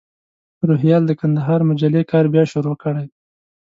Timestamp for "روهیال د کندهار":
0.67-1.61